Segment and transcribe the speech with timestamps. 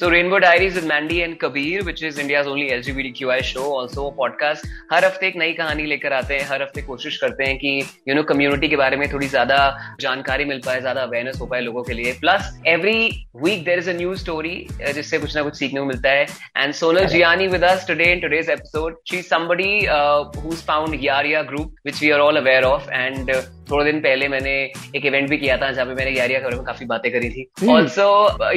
[0.00, 4.12] So Rainbow Diaries with Mandy and Kabir, which is India's only LGBTQI show, also a
[4.20, 4.62] podcast.
[4.92, 7.72] हर हफ़्ते एक नई कहानी लेकर आते हैं हर हफ़्ते कोशिश करते हैं कि
[8.08, 9.58] यू नो कम्युनिटी के बारे में थोड़ी ज़्यादा
[10.00, 13.90] जानकारी मिल पाए ज़्यादा अवेयरनेस हो पाए लोगों के लिए। Plus every week there is
[13.90, 14.56] a new story
[14.94, 16.26] जिससे कुछ ना कुछ सीखने को मिलता है।
[16.56, 21.74] And Sonal Giani with us today in today's episode she somebody who found Yaariyan group
[21.86, 23.30] which we are all aware of and
[23.70, 24.52] थोड़े दिन पहले मैंने
[24.96, 27.30] एक इवेंट भी किया था जहाँ पे मैंने यारिया के बारे में काफ़ी बातें करी
[27.30, 28.08] थी also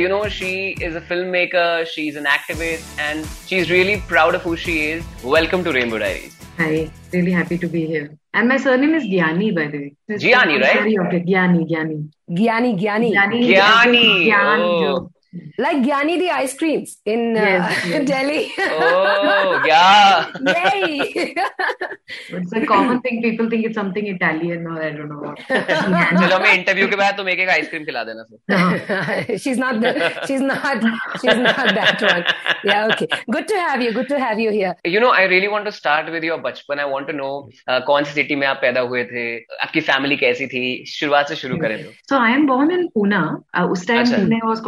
[0.02, 3.95] you know she is a film maker she is an activist and she is really
[4.09, 8.16] proud of who she is welcome to Rainbow Diaries Hi, really happy to be here.
[8.31, 10.18] And my surname is Gyani, by the way.
[10.23, 10.76] Gyani, right?
[10.76, 11.21] Very okay.
[11.21, 11.95] Gyani, Gyani.
[12.30, 13.09] Gyani, Gyani.
[13.12, 13.40] Gyani.
[13.48, 15.09] Gyani, Gyan, oh.
[15.58, 18.08] Like Gyani the ice creams in uh, Yes, yes.
[18.08, 18.52] Delhi.
[18.60, 20.32] Oh, yeah.
[20.48, 21.36] Yay!
[22.30, 23.22] It's a common thing.
[23.24, 25.40] People think it's something Italian or I don't know what.
[25.50, 29.94] चलो हमें interview के बाद तुम एक एक ice cream खिला देना फिर she's not the,
[30.27, 30.85] she's not
[31.24, 32.24] she's not that one.
[32.63, 33.07] Yeah, okay.
[33.38, 33.91] Good to have you.
[34.00, 34.74] Good to have you here.
[34.88, 37.32] You know I really want to start with your बचपन I want to know
[37.88, 39.26] कौन सी city में आप पैदा हुए थे
[39.68, 40.63] आपकी family कैसी थी
[40.96, 43.20] शुरुआत से शुरू करें तो So I am born in Pune.
[43.54, 44.20] Uh, us time Acha.
[44.24, 44.62] Pune was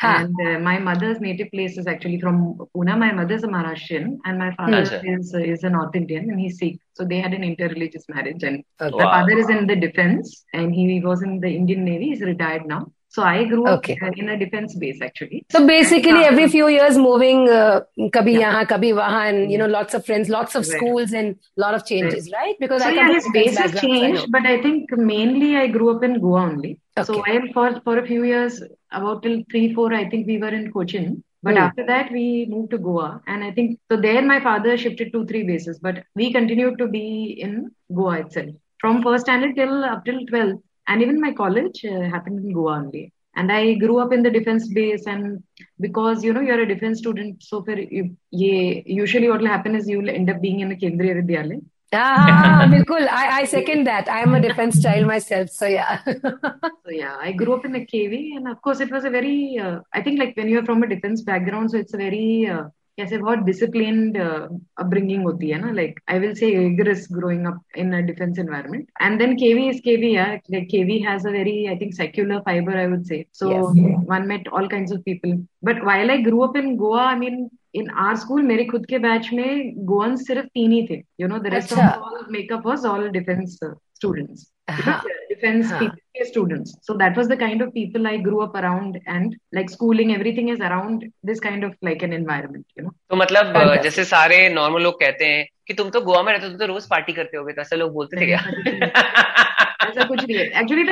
[0.00, 0.16] Ha.
[0.16, 2.98] And uh, my mother's native place is actually from Pune.
[2.98, 5.00] My mother is a Maharashtrian and my father Acha.
[5.04, 6.78] is, is a North Indian and he's Sikh.
[6.94, 8.96] So they had an interreligious marriage and Okay.
[8.96, 9.10] my Wow.
[9.10, 12.06] father is in the defense and he was in the Indian Navy.
[12.10, 12.92] He's retired now.
[13.12, 13.98] So I grew up Okay.
[14.00, 15.44] uh, in a defense base actually.
[15.50, 17.80] So basically, every few years, moving uh,
[18.16, 18.42] kabhi Yeah.
[18.42, 20.76] yahan, kabhi wahan, and you know, lots of friends, lots of Right.
[20.76, 22.54] schools, and lot of changes, right?
[22.60, 25.66] Because So I yeah, his base has so I changed, but I think mainly I
[25.78, 26.72] grew up in Goa only.
[27.08, 27.32] So Okay.
[27.32, 28.62] while for for a few years,
[29.00, 31.10] about till three four, I think we were in Cochin.
[31.48, 31.64] But Hmm.
[31.66, 32.24] after that, we
[32.54, 34.00] moved to Goa, and I think so.
[34.06, 37.04] There, my father shifted to three bases, but we continued to be
[37.48, 37.54] in
[38.00, 38.50] Goa itself
[38.84, 42.74] from first standard till up till twelfth, and even my college uh, happened in Goa
[42.78, 43.12] only.
[43.36, 45.42] And I grew up in the defense base, and
[45.78, 49.76] because you know you're a defense student, so for you, yeah, usually what will happen
[49.76, 51.60] is you'll end up being in a Kendriya Vidyalaya.
[51.92, 53.06] Ah, bilkul.
[53.08, 54.08] I, I second that.
[54.08, 56.00] I am a defense child myself, so yeah.
[56.84, 59.58] So yeah, I grew up in a KV, and of course, it was a very.
[59.58, 62.48] Uh, I think like when you're from a defense background, so it's a very.
[62.48, 62.64] Uh,
[63.00, 67.78] कैसे बहुत disciplined upbringing uh, होती है ना like I will say एग्रेस growing up
[67.78, 71.68] in a defence environment and then K V is K like KV has a very,
[71.68, 73.26] I think, secular fiber, I would say.
[73.32, 74.04] So yes.
[74.06, 75.38] one met all kinds of people.
[75.62, 79.28] But while I grew up in Goa, I in our school मेरे खुद के batch
[79.32, 83.08] में गोवन सिर्फ़ तीन ही थे you know the rest of all makeup was all
[83.10, 84.46] defence students
[85.40, 85.78] defense Huh.
[85.78, 86.78] people students.
[86.82, 90.48] So that was the kind of people I grew up around, and like schooling, everything
[90.48, 92.92] is around this kind of like an environment, you know.
[93.10, 96.50] तो मतलब जैसे सारे normal लोग कहते हैं कि तुम तो गोवा में रहते हो
[96.50, 98.42] तुम तो रोज पार्टी करते होगे तो ऐसे लोग बोलते थे क्या
[99.90, 100.88] ऐसा कुछ नहीं है। Actually the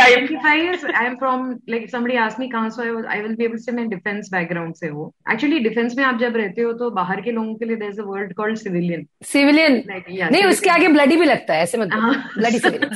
[0.00, 3.56] identifies I am from like somebody ask me कहाँ से I I will be able
[3.66, 7.20] say मैं डिफेंस बैकग्राउंड से हूँ। एक्चुअली डिफेंस में आप जब रहते हो तो बाहर
[7.20, 11.16] के लोगों के लिए there is a world called civilian civilian नहीं उसके आगे ब्लडी
[11.16, 12.90] भी लगता है ऐसे मतलब bloody civilian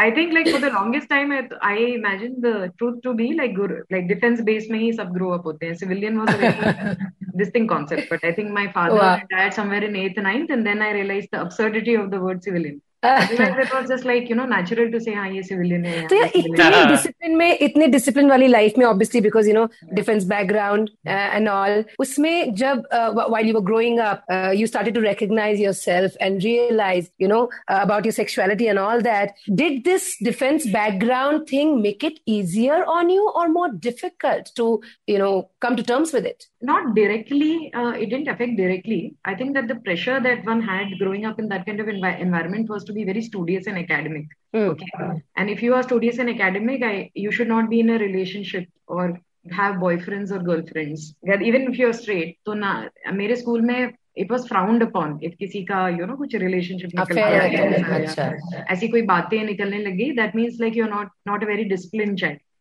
[0.00, 3.58] I think like for the longest time I imagine the truth to be like
[3.92, 6.28] like defence base में ही सब ग्रो अप होते हैं। Civilian was
[7.36, 10.82] this thing concept but I think my father retired somewhere in 8th 9th and then
[10.82, 12.81] I realise the absurd the absurdity of the word civilian.
[13.03, 16.07] Otherwise, it was just like you know natural to say हाँ ये civilian है.
[16.07, 16.85] तो ये यार civilian है.
[16.85, 21.49] इतने discipline में इतने डिसिप्लिन वाली लाइफ में obviously because you no defence background and
[21.49, 27.09] all उसमें जब while you were growing up you started to recognise yourself and realise
[27.21, 32.19] you know about your sexuality and all that did this defence background thing make it
[32.27, 35.29] easier on you और more difficult to you no
[35.61, 39.15] come to terms with it Not directly, uh, it didn't affect directly.
[39.25, 42.19] I think that the pressure that one had growing up in that kind of envi-
[42.19, 44.25] environment was to be very studious and academic.
[44.53, 44.85] Okay.
[45.35, 48.67] And if you are studious and academic, I, you should not be in a relationship
[48.87, 49.19] or
[49.51, 51.15] have boyfriends or girlfriends.
[51.23, 55.33] That even if you're straight, तो ना मेरे school में it was frowned upon if
[55.39, 59.43] किसी का you know कुछ relationship निकल Affair गया है, या- अच्छा। ऐसी कोई बातें
[59.43, 62.17] निकलने लगी that means like you're not not a very disciplined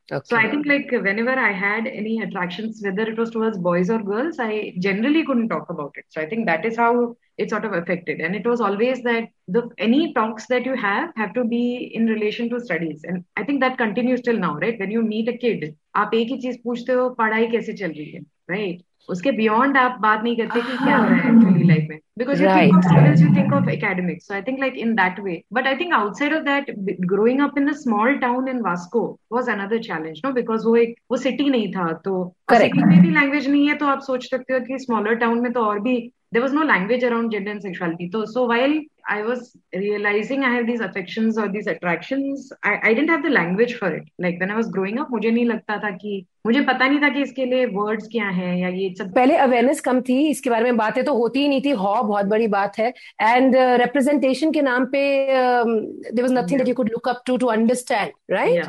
[0.09, 0.27] child.
[0.27, 4.03] So I think like whenever I had any attractions, whether it was towards boys or
[4.03, 6.05] girls, I generally couldn't talk about it.
[6.09, 8.21] So I think that is how it sort of affected.
[8.21, 12.07] And it was always that the any talks that you have have to be in
[12.07, 13.01] relation to studies.
[13.05, 14.79] And I think that continues till now, right?
[14.79, 18.11] When you meet a kid, आप एक ही चीज पूछते हो पढ़ाई कैसे चल रही
[18.11, 18.21] है,
[18.51, 18.81] right?
[19.10, 22.44] उसके बियॉन्ड आप बात नहीं करते कि क्या हो रहा है एक्चुअली लाइफ में। Because
[22.44, 25.42] you think of students you think of academics so I think like in that way
[25.54, 26.72] but I think outside of that
[27.02, 30.96] growing up in a small town in Vasco was another challenge no because वो एक
[31.12, 34.54] वो city नहीं था तो city में भी language नहीं है तो आप सोच सकते
[34.54, 37.64] हो कि स्मॉलर टाउन में तो और भी there was no language around gender and
[37.64, 38.10] sexuality.
[38.14, 38.74] So, so while
[39.10, 43.32] I was realizing I have these affections or these attractions, I, I didn't have the
[43.32, 44.04] language for it.
[44.20, 47.10] Like when I was growing up, मुझे नहीं लगता था कि मुझे पता नहीं था
[47.14, 50.64] कि इसके लिए वर्ड्स क्या हैं या ये सब पहले अवेयरनेस कम थी इसके बारे
[50.64, 54.54] में बातें तो होती ही नहीं थी हॉ बहुत बड़ी बात है एंड रिप्रेजेंटेशन uh,
[54.54, 58.66] के नाम पे there was nothing that you could look up to to understand right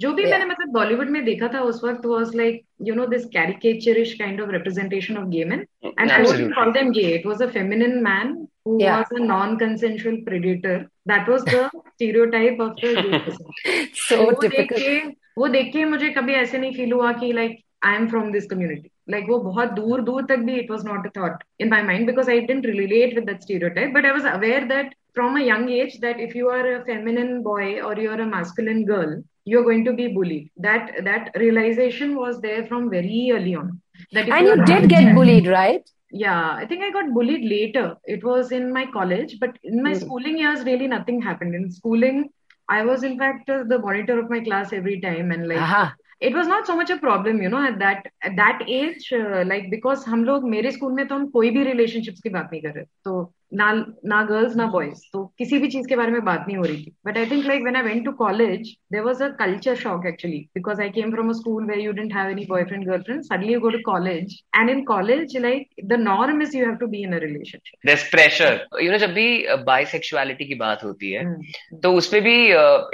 [0.00, 0.32] जो भी yeah.
[0.32, 4.40] मैंने मतलब बॉलीवुड में देखा था उस वक्त was like you know this caricaturish kind
[4.44, 6.14] of representation of gay men and Absolutely.
[6.14, 8.32] i wouldn't call them gay it was a feminine man
[8.65, 8.99] who yeah.
[8.99, 11.63] was a non-consensual predator that was the
[11.93, 13.47] stereotype of the gay person
[14.07, 18.07] so typical वो देख के मुझे कभी ऐसे नहीं feel हुआ कि like I am
[18.09, 21.43] from this community like वो बहुत दूर दूर तक भी it was not a thought
[21.61, 24.95] in my mind because I didn't relate with that stereotype but I was aware that
[25.17, 28.81] from a young age that if you are a feminine boy or you're a masculine
[28.89, 29.13] girl
[29.51, 33.71] you're going to be bullied that that realization was there from very early on
[34.17, 38.23] that and you did get bullied right yeah i think i got bullied later it
[38.23, 39.99] was in my college but in my mm.
[39.99, 42.29] schooling years really nothing happened in schooling
[42.69, 45.89] I was in fact uh, the monitor of my class every time, and like uh-huh.
[46.19, 49.43] it was not so much a problem, you know, at that at that age, uh,
[49.47, 52.61] like because हम लोग मेरे school में तो हम कोई भी relationships की बात नहीं
[52.61, 53.70] कर रहे तो ना
[54.06, 56.76] ना गर्ल्स ना बॉयज़ तो किसी भी चीज़ के बारे में बात नहीं हो रही
[56.76, 56.92] थी.
[57.06, 60.38] But I think like when I went to college there was a culture shock actually
[60.54, 63.60] because I came from a school where you didn't have any boyfriend girlfriend suddenly you
[63.60, 67.12] go to college and in college like the norm is you have to be in
[67.12, 71.82] a relationship pressure you know जब भी bisexuality की बात होती है hmm.
[71.82, 72.34] तो उसमें भी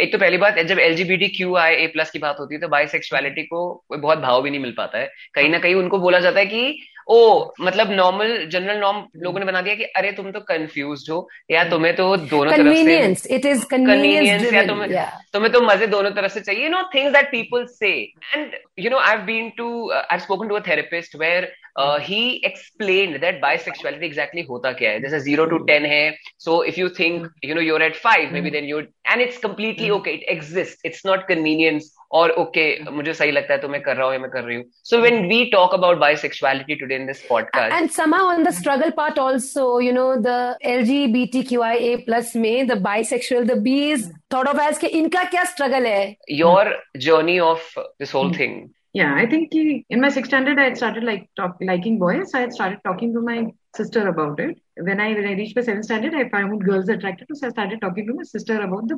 [0.04, 2.68] एक तो पहली बात जब LGBT Q I A plus की बात होती है तो
[2.68, 5.10] बाइसेक्सुअलिटी को बहुत भाव भी नहीं मिल पाता है.
[5.34, 9.46] कहीं ना कहीं उनको बोला जाता है कि ओ मतलब नॉर्मल जनरल नॉर्म लोगों ने
[9.46, 12.74] बना दिया कि अरे तुम तो कंफ्यूज हो या तुम्हें तो दोनों तरफ़
[13.18, 15.10] से इट इज़ कन्वीनियंस या तुम्हें yeah.
[15.32, 17.90] तुम्हें तो मज़े दोनों तरफ़ से चाहिए। Know things that people say
[18.34, 22.20] and you know I have been to I have spoken to a therapist where he
[22.44, 26.88] explain that bisexuality exactly होता क्या है जैसे ज़ीरो टू टेन है so if you
[26.98, 30.86] think you know you're at five maybe then you and it's completely okay it exist
[30.86, 34.12] it's not convenience और okay okay, मुझे सही लगता है तो मैं कर रहा हूँ
[34.12, 34.64] या मैं कर रही हूँ.
[34.84, 38.94] So when we talk about bisexuality today in this podcast and somehow on the struggle
[39.00, 40.38] part also you know the
[40.70, 46.16] LGBTQIA plus में the bisexual the B's thought of as कि इनका क्या struggle है?
[46.30, 46.64] Your
[47.06, 47.70] journey of
[48.00, 48.58] this whole thing
[48.98, 49.54] yeah i think
[49.94, 53.12] in my sixth standard i had started like talk, liking boys i had started talking
[53.16, 53.38] to my
[53.78, 54.54] sister about it
[54.88, 57.50] when i when i reached my seventh standard i found girls attracted to so i
[57.56, 58.96] started talking to my sister about the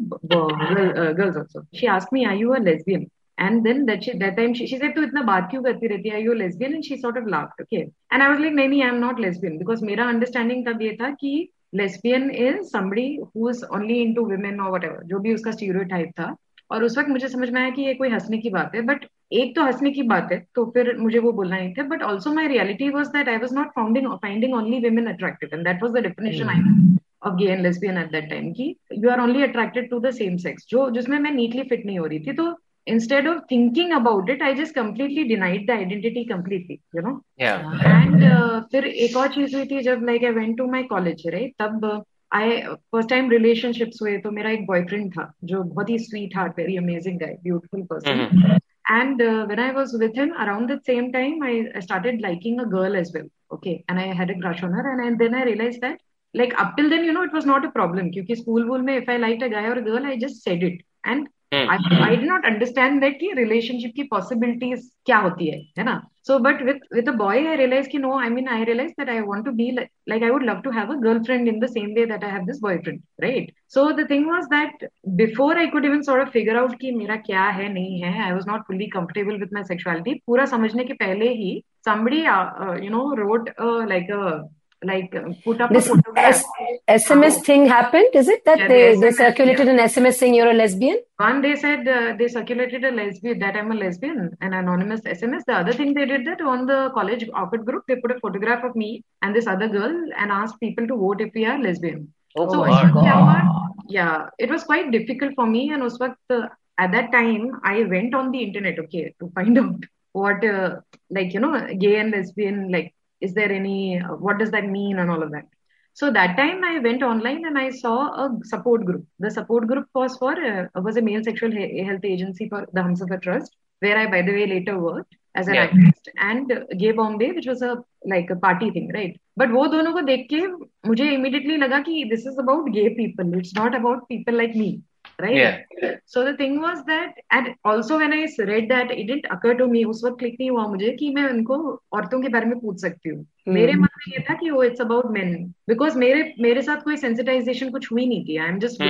[1.02, 3.04] uh, girls also she asked me are you a lesbian
[3.38, 6.12] and then that she that time she, she said to itna baat kyun karti rehti
[6.16, 8.82] are you a lesbian and she sort of laughed okay and i was like nahi
[8.88, 11.32] i'm not lesbian because mera understanding tab ye tha ki
[11.80, 16.36] lesbian is somebody who is only into women or whatever जो भी उसका stereotype था
[16.72, 19.06] और उस वक्त मुझे समझ में आया कि ये कोई हंसने की बात है बट
[19.32, 22.32] एक तो हंसने की बात है तो फिर मुझे वो बोलना नहीं था but also
[22.34, 25.92] my reality was that I was not founding finding only women attractive and that was
[25.92, 29.90] the definition I of gay and lesbian at that time की you are only attracted
[29.90, 32.54] to the same sex जो जिसमें मैं neatly fit नहीं हो रही थी तो
[32.86, 37.22] instead of thinking about it, I just completely denied the identity completely, you know.
[37.36, 37.66] Yeah.
[37.86, 41.26] And uh, फिर एक और चीज़ हुई थी जब like I went to my college,
[41.34, 41.52] right?
[41.58, 42.04] तब
[42.34, 45.98] आई फ़र्स्ट टाइम रिलेशनशिप्स हुए तो मेरा एक बॉयफ्रेंड था जो बहुत ही
[46.36, 48.58] sweetheart very amazing guy beautiful person
[48.90, 52.58] And uh, when I was with him around the same time, I, I, started liking
[52.58, 53.28] a girl as well.
[53.52, 53.84] Okay.
[53.88, 54.90] And I had a crush on her.
[54.92, 56.00] And, and then I realized that,
[56.34, 58.10] like, up till then, you know, it was not a problem.
[58.12, 60.80] Because school, mein, if I liked a guy or a girl, I just said it.
[61.04, 66.00] And I did not understand that की relationship की possibilities क्या होती है है ना?
[66.26, 69.08] So but with with a boy I realise की no I mean I realise that
[69.08, 71.86] I want to be like I would love to have a girlfriend in the same
[71.94, 75.84] way that I have this boyfriend right so the thing was that before I could
[75.84, 78.86] even sort of figure out की मेरा क्या है नहीं है I was not fully
[78.86, 83.50] comfortable with my sexuality पूरा समझने के पहले ही somebody uh, uh, you know wrote
[83.58, 84.48] uh, like a
[84.82, 86.42] like uh, put up this a photograph.
[86.88, 87.42] S- SMS oh.
[87.42, 89.72] thing happened, is it that yeah, they, the they circulated yeah.
[89.74, 90.98] an SMS saying you're a lesbian?
[91.16, 95.44] One they said uh, they circulated a lesbian that I'm a lesbian, an anonymous SMS.
[95.46, 98.64] The other thing they did that on the college Orkut group, they put a photograph
[98.64, 102.12] of me and this other girl and asked people to vote if we are lesbian.
[102.36, 103.42] Oh so my God.
[103.88, 106.46] yeah, it was quite difficult for me and was uh,
[106.78, 111.34] at that time I went on the internet, okay, to find out what uh, like
[111.34, 115.10] you know gay and lesbian like is there any uh, what does that mean and
[115.10, 115.46] all of that
[115.92, 119.86] so that time i went online and i saw a support group the support group
[119.94, 123.98] was for uh, was a male sexual he- health agency for the Humsafar trust where
[123.98, 125.66] i by the way later worked as an yeah.
[125.66, 129.66] activist and uh, gay bombay which was a like a party thing right But वो
[129.66, 130.40] दोनों को देख के
[130.88, 133.32] मुझे immediately लगा कि this is about gay people.
[133.38, 134.82] It's not about people like me.
[135.20, 135.94] Right yeah.
[136.06, 139.66] so the thing was that and also when i read that it didn't occur to
[139.66, 141.58] me उस वक्त क्लिक नहीं हुआ मुझे कि मैं उनको
[141.92, 143.54] औरतों के बारे में पूछ सकती हूँ hmm.
[143.54, 146.96] मेरे मन में ये था कि वो इट्स अबाउट मेन बिकॉज़ मेरे मेरे साथ कोई
[146.96, 148.82] सेंसिटाइजेशन कुछ हुई नहीं थी आई एम जस्ट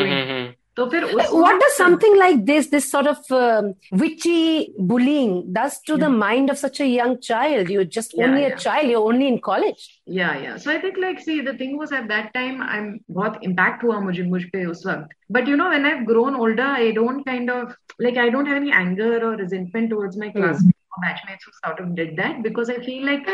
[0.78, 5.94] तो फिर what does something like this this sort of um, witchy bullying does to
[5.94, 6.04] yeah.
[6.04, 8.56] the mind of such a young child you're just yeah, only yeah.
[8.56, 11.78] a child you're only in college yeah yeah so i think like see the thing
[11.78, 15.58] was at that time i'm बहुत impact हुआ मुझे मुझ पे उस वक्त but you
[15.62, 17.76] know when i've grown older i don't kind of
[18.08, 20.98] like i don't have any anger or resentment towards my classmates mm.
[20.98, 23.30] or batchmates who sort of did that because i feel like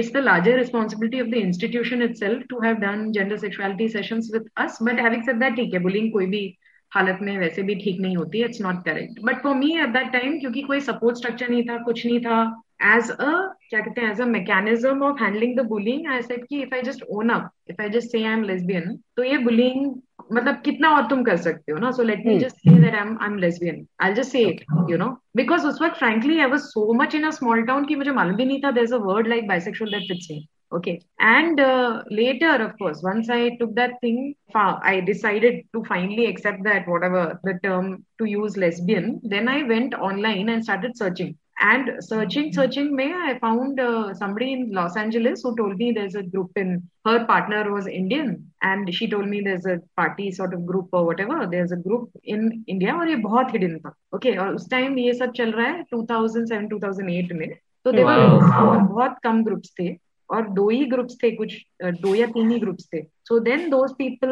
[0.00, 4.46] it's the larger responsibility of the institution itself to have done gender sexuality sessions with
[4.66, 6.44] us but having said that ठीक है bullying कोई भी
[6.91, 10.11] हालत में वैसे भी ठीक नहीं होती it's not correct but for me at that
[10.11, 12.41] time क्योंकि कोई सपोर्ट स्ट्रक्चर नहीं था कुछ नहीं था
[12.83, 13.31] एज अ
[13.69, 16.81] क्या कहते हैं as a mechanism of handling the bullying I said कि if I
[16.81, 19.95] just own up if I just say I am lesbian तो ये बुलिंग
[20.33, 21.91] मतलब कितना और तुम कर सकते हो ना?
[21.91, 24.63] So let me just say that I am I am lesbian I just say it
[24.89, 27.95] you know because उस वक्त frankly I was so much in a small town कि
[27.95, 31.00] मुझे मालूम भी नहीं था there is a word like bisexual that fits me okay
[31.20, 34.34] and uh, later of course once i took that thing
[34.92, 39.94] i decided to finally accept that whatever the term to use lesbian then i went
[39.94, 45.42] online and started searching and searching searching may i found uh, somebody in los angeles
[45.42, 48.30] who told me there's a group in her partner was indian
[48.62, 52.10] and she told me there's a party sort of group or whatever there's a group
[52.24, 55.66] in india और ये बहुत hidden था okay और उस time ये सब चल रहा
[55.66, 57.48] है 2007 2008 में
[57.84, 58.16] तो देवर
[58.88, 59.88] बहुत कम ग्रुप्स थे
[60.29, 63.91] और दो ही ग्रुप्स थे, कुछ दो या तीन ही ग्रुप्स थे। So then those
[63.97, 64.29] people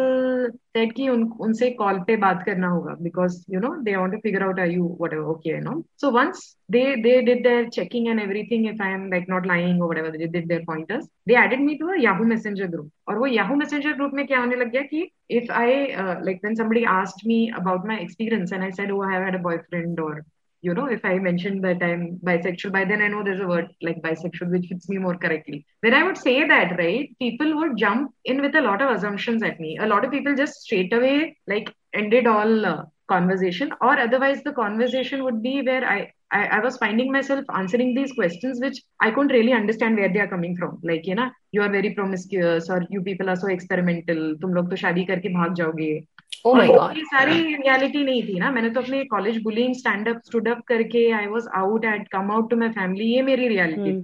[0.52, 4.60] said की उनसे कॉल पे बात करना होगा because you know they want figure out
[4.60, 8.82] are you whatever okay no so once they they did their checking and everything if
[8.84, 12.26] I am like not lying whatever they did their pointers they added me to Yahoo
[12.26, 15.86] messenger group और वो Yahoo messenger group में क्या होने लग गया कि if I
[16.26, 19.42] like then somebody asked me about my experience and I said वो have had a
[19.44, 20.22] boyfriend और
[20.62, 23.68] you know, if I mentioned that I'm bisexual, by then I know there's a word
[23.82, 25.66] like bisexual which fits me more correctly.
[25.82, 29.44] When I would say that, right, people would jump in with a lot of assumptions
[29.44, 29.78] at me.
[29.78, 34.52] A lot of people just straight away like ended all uh, conversation, or otherwise the
[34.52, 39.12] conversation would be where I, I, I was finding myself answering these questions which I
[39.12, 40.80] couldn't really understand where they are coming from.
[40.84, 44.70] Like, you know, you are very promiscuous, or you people are so experimental, tum log
[44.72, 46.06] to shadi karke bhag jaoge.
[46.34, 46.98] जाओगे oh my God.
[47.06, 51.10] सारी reality नहीं थी ना। मैंने तो अपने college bullying stand up stood up करके
[51.12, 54.02] I was out at come out to my family ये मेरी रियलिटी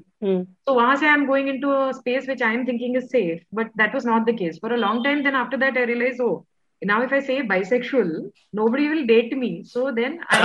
[0.65, 3.55] तो वहाँ से I am going into a space which I am thinking is safe
[3.55, 6.21] but that was not the case for a long time then after that I realise
[6.21, 6.43] oh
[6.81, 9.63] now if i say bisexual nobody will date me.
[9.63, 10.39] So then i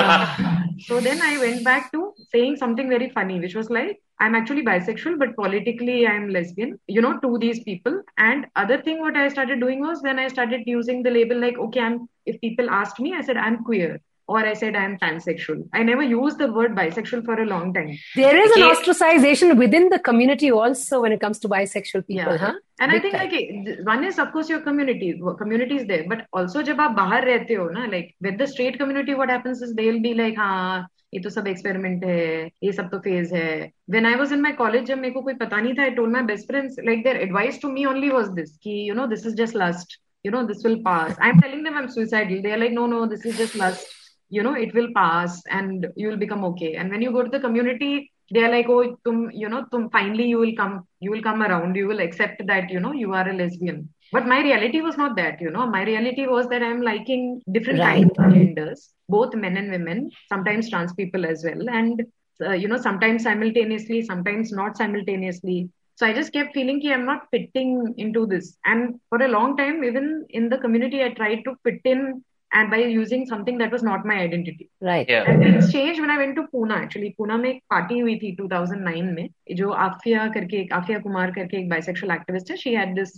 [0.89, 2.03] so then i went back to
[2.35, 7.02] saying something very funny which was like i'm actually bisexual but politically i'm lesbian you
[7.02, 10.64] know to these people and other thing what i started doing was then i started
[10.66, 14.40] using the label like okay i'm if people asked me i said i'm queer or
[14.40, 15.68] I said I'm pansexual.
[15.74, 17.98] I never used the word bisexual for a long time.
[18.16, 22.38] There is an ostracization within the community also when it comes to bisexual people, yeah.
[22.38, 22.54] huh?
[22.80, 23.66] And Big I think time.
[23.66, 27.26] like one is of course your community, community is there, but also जब आप बाहर
[27.26, 30.88] रहते हो ना, like with the straight community, what happens is they'll be like, हाँ
[31.13, 34.53] ये तो सब एक्सपेरिमेंट है, ये सब तो फ़ेज़ है। When I was in my
[34.53, 37.17] college जब मेरे को कोई पता नहीं था I told my best friends like their
[37.17, 40.43] advice to me only was this की you know this is just last you know
[40.43, 43.05] this will pass I am telling them I am suicidal they are like no no
[43.07, 43.87] this is just last
[44.33, 47.39] you know it will pass and you will become okay and when you go to
[47.39, 47.99] the community
[48.33, 51.45] they are like oh तुम you know तुम finally you will come you will come
[51.45, 54.98] around you will accept that you know you are a lesbian but my reality was
[54.98, 57.94] not that you know my reality was that i'm liking different right.
[57.94, 62.04] kinds of genders both men and women sometimes trans people as well and
[62.46, 67.06] uh, you know sometimes simultaneously sometimes not simultaneously so i just kept feeling that i'm
[67.06, 71.44] not fitting into this and for a long time even in the community i tried
[71.48, 72.24] to fit in
[72.54, 74.70] and by using something that was not my identity.
[74.80, 75.10] Right.
[75.10, 75.24] Yeah.
[75.28, 77.16] And things changed when I went to Pune actually.
[77.20, 81.58] Pune में एक party हुई थी 2009 में जो आफिया करके एक आफिया कुमार करके
[81.58, 83.14] एक बाइसेक्सुअल एक्टिविस्ट है शी हैड दिस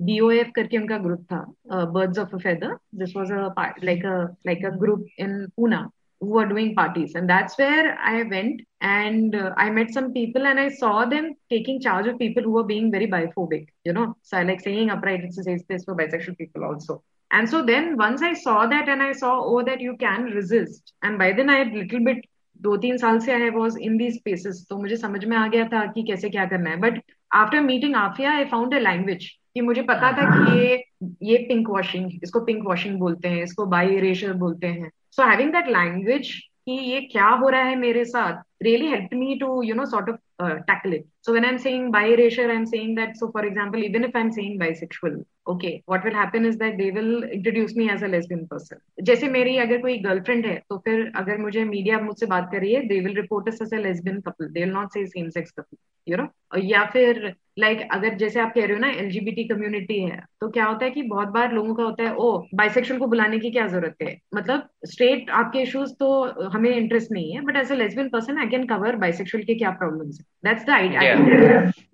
[0.00, 1.44] बीओएफ करके उनका ग्रुप था
[1.92, 5.88] birds of a feather this was a like a like a group in Poona
[6.20, 10.58] who are doing parties and that's where I went and I met some people and
[10.58, 14.36] I saw them taking charge of people who are being very biphobic you know so
[14.36, 18.34] I like saying upright exercise this for bisexual people also and so then once I
[18.34, 22.04] saw that and I saw oh that you can resist and by then I little
[22.04, 22.26] bit
[22.60, 25.64] दो तीन साल से I was in these spaces तो मुझे समझ में आ गया
[25.68, 26.76] था कि कैसे क्या करना है.
[26.76, 27.00] But
[27.34, 30.82] after meeting Afiya I found a language कि मुझे पता था कि ये
[31.22, 35.52] ये पिंक वॉशिंग इसको पिंक वॉशिंग बोलते हैं, इसको बाई रेशर बोलते हैं। सो हैविंग
[35.52, 36.30] दैट लैंग्वेज
[36.66, 40.08] कि ये क्या हो रहा है मेरे साथ really help me to you know sort
[40.10, 43.16] of tackle it So when I'm saying bi erasure, I'm saying that.
[43.16, 46.92] So for example, even if I'm saying bisexual, okay, what will happen is that they
[46.92, 48.78] will introduce me as a lesbian person.
[49.02, 52.72] जैसे मेरी अगर कोई girlfriend है तो फिर अगर मुझे media मुझसे बात कर रही
[52.74, 55.76] है they will report as a lesbian couple they will not say same sex couple
[56.06, 56.28] you know
[56.64, 57.20] या फिर
[57.58, 60.84] लाइक like, अगर जैसे आप कह रहे हो ना एलजीबीटी कम्युनिटी है तो क्या होता
[60.84, 64.02] है कि बहुत बार लोगों का होता है ओ बाइसेक्सुअल को बुलाने की क्या ज़रूरत
[64.02, 66.14] है मतलब स्ट्रेट आपके इश्यूज़ तो
[66.54, 69.70] हमें इंटरेस्ट नहीं है but as a lesbian person I can cover bisexual के क्या
[69.82, 71.01] प्रॉब्लम है दैट्स द आइडिया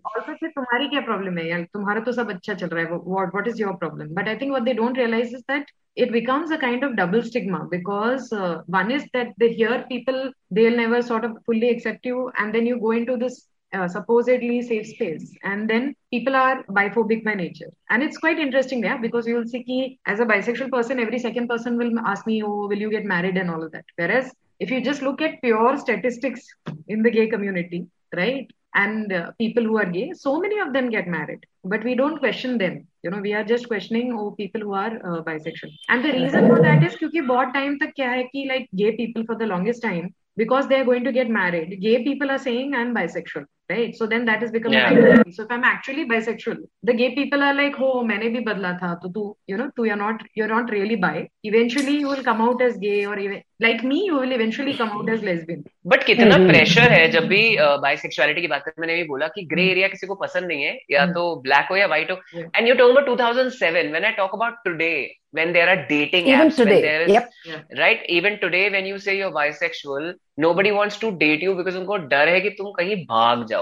[0.08, 3.34] ऑल्सो फिर तुम्हारी क्या प्रॉब्लम है यार तुम्हारा तो सब अच्छा चल रहा है what
[3.34, 6.52] what is your problem but I think what they don't realize is that it becomes
[6.52, 11.02] a kind of double stigma because uh, one is that they hear people they'll never
[11.02, 15.36] sort of fully accept you and then you go into this uh, supposedly safe space
[15.44, 19.48] and then people are biphobic by nature and it's quite interesting yeah because you will
[19.48, 22.92] see ki, as a bisexual person every second person will ask me oh will you
[22.92, 26.48] get married and all of that whereas if you just look at pure statistics
[26.88, 30.90] in the gay community right and uh, people who are gay so many of them
[30.90, 34.62] get married but we don't question them you know we are just questioning oh people
[34.62, 38.10] who are uh, bisexual and the reason for that is because बहुत time तक क्या
[38.12, 41.30] है कि like gay people for the longest time because they are going to get
[41.30, 45.23] married gay people are saying i'm bisexual Right so then that has become yeah.
[45.37, 46.59] so if i'm actually bisexual
[46.91, 49.87] the gay people are like oh maine bhi badla tha to tu you know tu
[49.89, 51.17] you're not you're not really bi
[51.53, 54.93] eventually you will come out as gay or even like me you will eventually come
[54.99, 57.43] out as lesbian but कितना pressure है जब भी
[57.87, 60.79] bisexuality की बात करते मैंने भी बोला कि ग्रे एरिया किसी को पसंद नहीं है
[60.91, 62.17] या तो ब्लैक हो या व्हाइट हो
[62.57, 64.95] and you talk about 2007 when I talk about today
[65.33, 67.31] when there are dating even apps today there is, yep.
[67.79, 71.97] right even today when you say you're bisexual nobody wants to date you because उनको
[72.13, 73.62] डर है कि तुम कहीं भाग जाओगे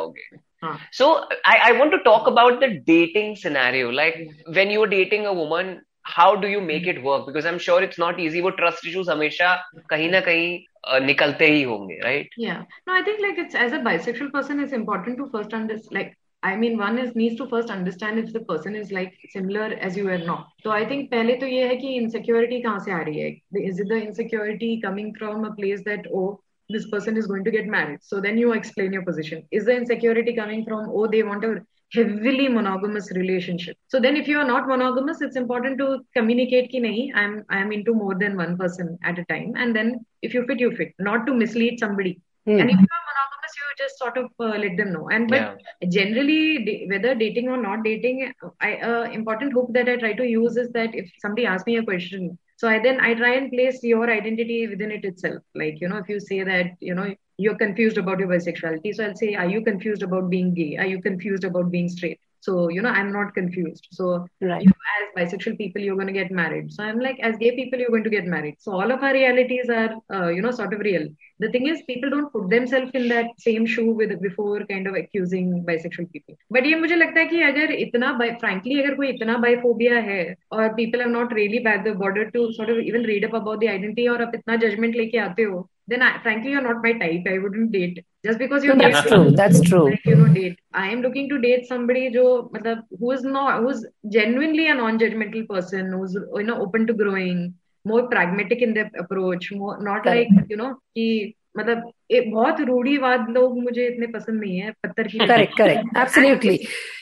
[0.63, 0.77] Huh.
[0.91, 3.91] So I, I want to talk about the dating scenario.
[3.91, 4.15] Like
[4.47, 7.25] when you're dating a woman, how do you make it work?
[7.25, 8.41] Because I'm sure it's not easy.
[8.41, 9.55] वो trust issues हमेशा
[9.89, 12.27] कहीं ना कहीं निकलते ही होंगे, right?
[12.37, 12.63] Yeah.
[12.87, 16.17] No, I think like it's as a bisexual person, it's important to first understand like
[16.43, 19.97] I mean, one is needs to first understand if the person is like similar as
[19.97, 20.47] you are not.
[20.63, 23.41] So I think पहले तो ये है कि insecurity कहाँ से आ रही है?
[23.69, 26.39] Is it the insecurity coming from a place that oh
[26.70, 28.00] this person is going to get married.
[28.02, 29.46] So then you explain your position.
[29.50, 31.60] Is the insecurity coming from, oh, they want a
[31.92, 33.76] heavily monogamous relationship?
[33.88, 37.72] So then if you are not monogamous, it's important to communicate ki nahi, I'm I'm
[37.72, 39.54] into more than one person at a time.
[39.56, 40.94] And then if you fit, you fit.
[40.98, 42.20] Not to mislead somebody.
[42.50, 42.60] Mm.
[42.60, 45.58] And if you are monogamous, you just sort of uh, let them know and but
[45.80, 45.88] yeah.
[45.88, 50.56] generally whether dating or not dating i uh, important hook that i try to use
[50.62, 53.82] is that if somebody asks me a question so i then i try and place
[53.82, 57.06] your identity within it itself like you know if you say that you know
[57.44, 60.90] you're confused about your bisexuality so i'll say are you confused about being gay are
[60.94, 63.87] you confused about being straight so, you know, I'm not confused.
[63.91, 64.61] So, right.
[64.61, 66.71] you, as bisexual people, you're going to get married.
[66.71, 68.57] So, I'm like, as gay people, you're going to get married.
[68.59, 71.07] So, all of our realities are, uh, you know, sort of real.
[71.39, 74.93] The thing is, people don't put themselves in that same shoe with before kind of
[74.93, 76.35] accusing bisexual people.
[76.51, 80.75] But ये मुझे लगता है कि अगर इतना frankly अगर कोई इतना biphobia है और
[80.75, 83.69] people have not really bad the border to sort of even read up about the
[83.69, 87.24] identity और आप इतना judgment लेके आते हो then I, frankly you're not my type.
[87.34, 88.76] I wouldn't date just because you're.
[88.76, 89.30] That's true.
[89.40, 89.84] That's true.
[89.90, 90.58] Like, you know, date.
[90.72, 93.84] I am looking to date somebody jo, matlab, who is not who's
[94.18, 97.42] genuinely a non-judgmental person who's you know open to growing,
[97.84, 103.28] more pragmatic in their approach, more not like you know कि मतलब एक बहुत रूढ़ीवाद
[103.36, 106.54] लोग मुझे इतने पसंद नहीं है पत्थर की करेक्ट करेक्ट एब्सोल्युटली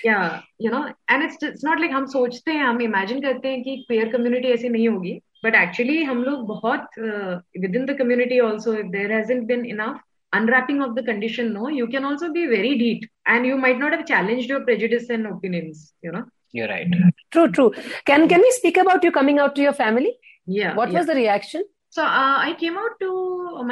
[0.07, 0.21] या
[0.63, 3.77] you know and it's it's not like हम सोचते हैं हम इमेजिन करते हैं कि
[3.89, 8.74] क्वेयर कम्युनिटी ऐसी नहीं होगी बट एक्चुअली हम लोग बहुत within the community also
[8.74, 10.02] if there hasn't been enough
[10.34, 13.92] unwrapping of the condition no you can also be very deep and you might not
[13.96, 16.96] have challenged your prejudice and opinions you know you're right
[17.36, 17.70] true true
[18.12, 20.14] can can we speak about you coming out to your family
[20.46, 20.98] yeah what yeah.
[20.98, 23.12] was the reaction so uh, i came out to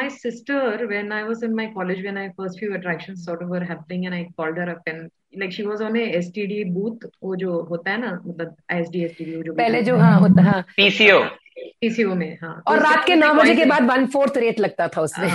[0.02, 0.60] my sister
[0.94, 4.06] when i was in my college when i first few attractions sort of were happening
[4.06, 5.10] and i called her up and
[5.41, 9.44] like she was on a STD booth वो जो होता है ना मतलब SD STD
[9.46, 11.20] जो पहले जो हाँ होता हाँ PCO
[11.83, 15.01] PCO में हाँ। और रात के नौ बजे के बाद वन फोर्थ रेट लगता था
[15.01, 15.29] उसमें।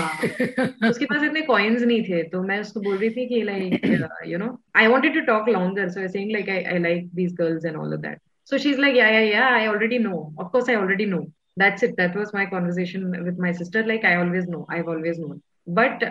[0.89, 4.37] उसके पास इतने कॉइन्स नहीं थे तो मैं उसको बोल रही थी कि like you
[4.37, 7.75] know I wanted to talk longer so I saying like I like these girls and
[7.75, 10.75] all of that so she is like yeah yeah yeah I already know of course I
[10.75, 11.21] already know
[11.59, 15.19] that's it that was my conversation with my sister like I always know I always
[15.19, 16.03] know but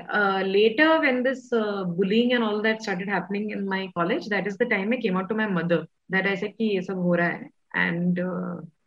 [0.47, 1.49] later when this
[1.97, 5.17] bullying and all that started happening in my college that is the time I came
[5.19, 8.21] out to my mother that I say ये सब हो रहा है and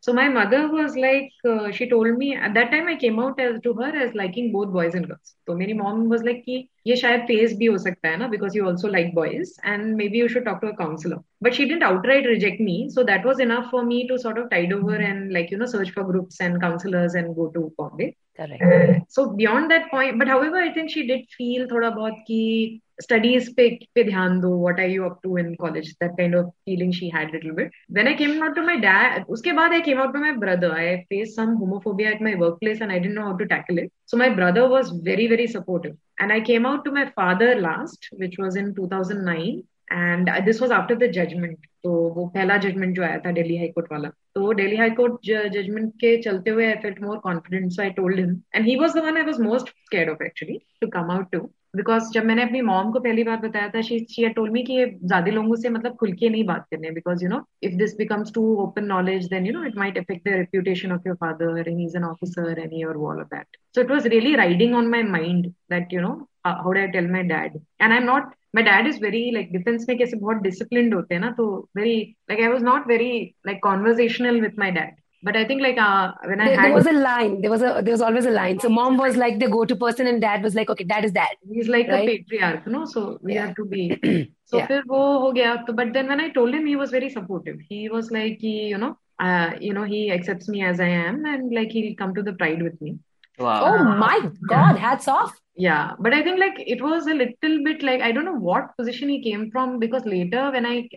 [0.02, 3.38] So my mother was like, uh, she told me at that time I came out
[3.40, 5.34] as to her as liking both boys and girls.
[5.46, 8.54] So my mom was like कि ये शायद phase भी हो सकता है ना because
[8.58, 11.18] you also like boys and maybe you should talk to a counselor.
[11.40, 12.88] but she didn't outright reject me.
[12.90, 15.66] So that was enough for me to sort of tide over and like, you know,
[15.66, 18.14] search for groups and counselors and go to Bombay.
[18.16, 18.21] Correct.
[18.39, 22.81] Uh, so beyond that point, but however, I think she did feel thoda bahut ki
[23.01, 25.95] studies pe, pe dhyan do, what are you up to in college?
[25.99, 27.71] That kind of feeling she had a little bit.
[27.89, 30.71] When I came out to my dad, uske baad I came out to my brother.
[30.71, 33.91] I faced some homophobia at my workplace and I didn't know how to tackle it.
[34.05, 35.97] So my brother was very, very supportive.
[36.19, 39.63] And I came out to my father last, which was in 2009.
[39.92, 43.68] And this was after the judgement तो वो पहला judgement जो आया था Delhi high
[43.68, 47.82] court वाला तो Delhi high court judgement के चलते हुए I felt more confident so
[47.82, 50.88] I told him and he was the one I was most scared of actually to
[50.90, 54.28] come out to because जब मैंने अपनी मॉम को पहली बार बताया था शी शी
[54.30, 57.28] टोल्ड मी कि ये ज्यादा लोगों से मतलब खुल के नहीं बात करने because you
[57.28, 60.92] know if this becomes too open knowledge then you know it might affect the reputation
[60.92, 64.06] of your father and is an officer and your wall of that so it was
[64.06, 66.14] really riding on my mind that you know
[66.46, 69.50] how do I tell my dad and I am not my dad is very like
[69.52, 71.46] defense में कैसे बहुत disciplined होते हैं ना तो
[71.78, 71.96] very
[72.30, 73.11] like I was not very
[73.50, 76.74] like conversational with my dad but I think like uh, when I there, had there
[76.74, 79.38] was a line there was a there was always a line so mom was like
[79.40, 82.08] the go-to person and dad was like okay dad is dad he's like right?
[82.08, 83.46] a patriarch no so we Yeah.
[83.46, 83.82] have to be
[84.50, 84.66] so Yeah.
[84.68, 87.58] फिर वो हो गया तो but then when I told him he was very supportive
[87.72, 88.92] he was like he you know
[89.26, 92.34] uh, you know he accepts me as I am and like he'll come to the
[92.42, 92.98] pride with me
[93.37, 93.69] Wow.
[93.69, 97.83] oh my god hats off Yeah, but I think like it was a little bit
[97.83, 100.89] like I don't know what position he came from because later when I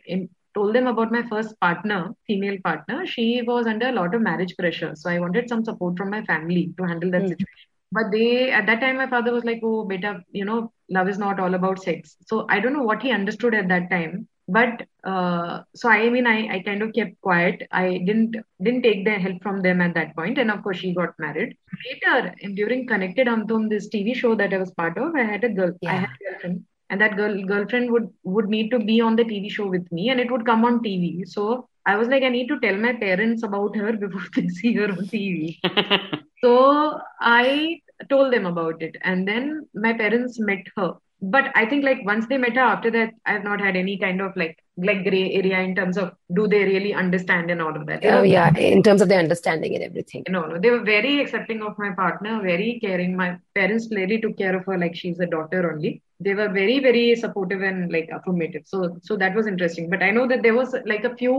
[0.54, 4.56] told them about my first partner, female partner, she was under a lot of marriage
[4.58, 4.92] pressure.
[4.96, 7.28] So I wanted some support from my family to handle that Hmm.
[7.28, 7.68] situation.
[7.92, 11.18] But they at that time my father was like, "Oh, beta, you know, love is
[11.18, 14.28] not all about sex." So I don't know what he understood at that time.
[14.48, 17.62] But uh, so I mean, I, I kind of kept quiet.
[17.72, 20.94] I didn't didn't take the help from them at that point, and of course she
[20.94, 21.56] got married
[21.86, 22.34] later.
[22.54, 25.48] During Connected Hum Tum, this TV show that I was part of, I had a
[25.48, 25.72] girl.
[25.86, 26.00] I Yeah.
[26.04, 29.48] had a girlfriend, and that girl girlfriend would would need to be on the TV
[29.48, 31.24] show with me, and it would come on TV.
[31.26, 34.74] So I was like, I need to tell my parents about her before they see
[34.74, 35.60] her on TV.
[36.44, 37.80] So I
[38.10, 42.25] told them about it, and then my parents met her But I think like once
[42.27, 45.59] they met her, after that, I've not had any kind of like like gray area
[45.59, 48.03] in terms of do they really understand and all of that.
[48.03, 50.79] You oh know, yeah in terms of their understanding and everything no, no, they were
[50.83, 53.15] very accepting of my partner, very caring.
[53.15, 56.01] My parents clearly took care of her like she's a daughter only.
[56.19, 58.63] They were very, very supportive and like affirmative.
[58.65, 59.89] So, so that was interesting.
[59.89, 61.37] But I know that there was like a few.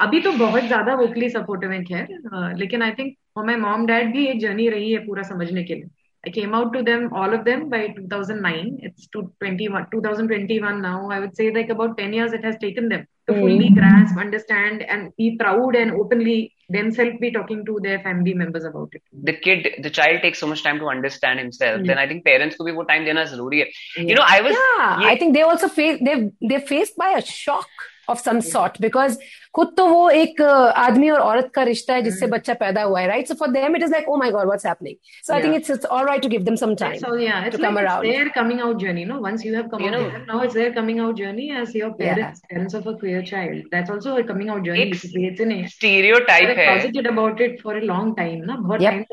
[0.00, 2.02] अभी तो बहुत ज्यादा vocally supportive है खैर
[2.34, 5.64] अ, लेकिन I think for my mom dad भी एक journey रही है पूरा समझने
[5.64, 5.88] के लिए
[6.26, 8.78] I came out to them, all of them, by 2009.
[8.88, 11.10] It's to 21, 2021 now.
[11.10, 13.40] I would say like about 10 years it has taken them to Mm.
[13.40, 16.36] fully grasp, understand, and be proud and openly
[16.76, 19.02] themselves be talking to their family members about it.
[19.30, 21.88] the kid the child takes so much time to understand himself Hmm.
[21.90, 23.66] then i think parents को भी वो time देना जरूरी है
[24.10, 26.14] you know i was yeah ये- i think they also face they
[26.52, 29.17] they're faced by a shock Of some sort because
[29.53, 32.99] खुद तो वो एक uh, आदमी और औरत का रिश्ता है जिससे बच्चा पैदा हुआ
[33.01, 34.95] है right so for them it is like oh my god what's happening
[35.27, 37.79] so I think it's it's alright to give them some time so yeah it's come
[37.79, 40.99] around their coming out journey no once you have come out now it's their coming
[41.01, 44.65] out journey as your parents parents of a queer child that's also a coming out
[44.65, 46.69] journey it's it's an stereotype है.
[46.69, 49.03] Positive about it for a long time ना बहुत time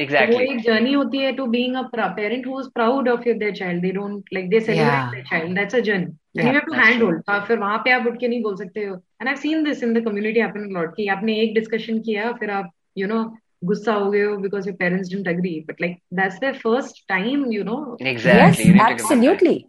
[0.00, 0.40] Exactly.
[0.40, 3.16] एक journey होती है to being parent proud हो.
[11.08, 15.08] आपने एक discussion किया फिर आप यू नो गुस्सा हो गए हो because your parents
[15.08, 19.64] didn't agree but like that's their first time you know exactly absolutely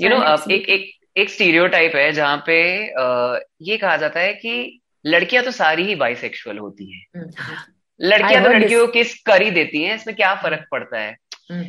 [0.00, 0.16] you know
[0.50, 5.50] एक एक एक स्टीरियोटाइप है जहाँ पे uh, ये कहा जाता है कि लड़कियाँ तो
[5.50, 7.04] सारी ही बाइसेक्सुअल होती हैं।
[8.00, 11.16] लड़कियाँ तो लड़कियों किस करी देती हैं इसमें क्या फ़र्क पड़ता है?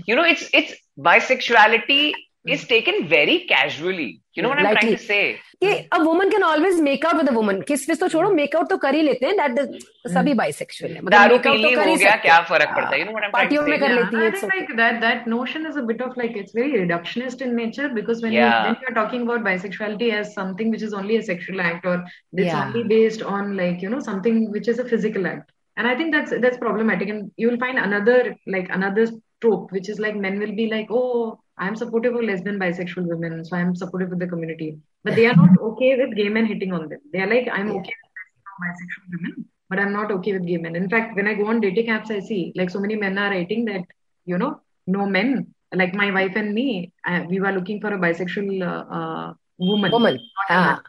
[0.09, 2.13] You know it's it's bisexuality
[2.49, 6.79] is taken very casually you know what I trying say कि a woman can always
[6.79, 8.35] make up with a woman kiss kiss तो छोड़ो hmm.
[8.37, 10.13] मेक आउट तो कर ही लेते हैं दैट hmm.
[10.13, 12.99] सभी bisexual है। मतलब दारू पी तो ली हो गया क्या फ़र्क पड़ता है?
[12.99, 15.27] You know what I trying to say पार्टियों में कर लेती है like that that
[15.27, 18.75] notion is a bit of like it's very reductionist in nature because when you when
[18.83, 22.05] you are talking about bisexuality as something which is only a sexual act और
[22.35, 25.95] this only based on like you know something which is a physical act and I
[25.95, 29.07] think that's that's problematic and you will find another like another
[29.41, 33.43] trope which is like men will be like oh I'm supportive of lesbian bisexual women
[33.45, 36.73] so I'm supportive of the community but they are not okay with gay men hitting
[36.73, 37.79] on them they are like I'm Yeah.
[37.81, 41.27] okay with lesbian bisexual women but I'm not okay with gay men in fact when
[41.27, 43.85] I go on dating apps I see like so many men are writing that
[44.25, 45.53] you know, no men.
[45.73, 49.91] Like my wife and me, uh, we were looking for a bisexual uh, uh, woman,
[49.91, 50.79] woman ah.